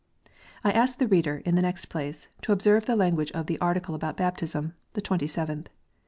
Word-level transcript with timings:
I 0.63 0.71
ask 0.71 0.97
the 0.97 1.05
reader, 1.07 1.43
in 1.45 1.53
the 1.53 1.61
next 1.61 1.85
place, 1.85 2.29
to 2.41 2.51
observe 2.51 2.87
the 2.87 2.95
language 2.95 3.29
of 3.33 3.45
the 3.45 3.59
Article 3.59 3.93
about 3.93 4.17
baptism, 4.17 4.73
the 4.93 5.01
Twenty 5.01 5.27
seventh. 5.27 5.69